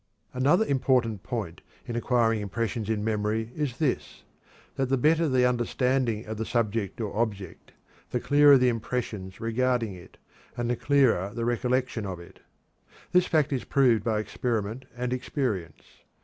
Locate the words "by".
14.03-14.19